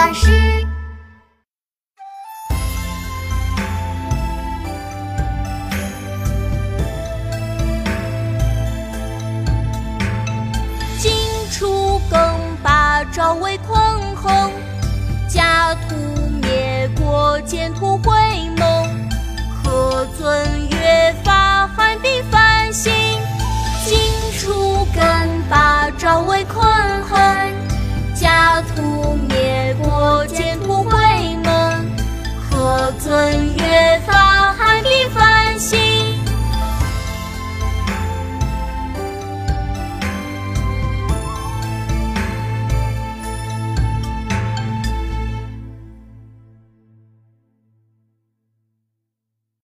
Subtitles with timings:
[0.00, 0.30] 巴士。
[10.98, 11.12] 晋
[11.50, 12.18] 楚更
[12.62, 14.50] 霸赵魏匡衡，
[15.28, 15.94] 家徒
[16.40, 18.10] 灭国建土回
[18.56, 18.88] 盟，
[19.62, 22.90] 何尊越发汉兵繁兴。
[23.84, 23.98] 晋
[24.38, 26.64] 楚更霸赵魏匡
[27.02, 27.18] 衡，
[28.14, 28.99] 家徒
[33.40, 34.29] 月的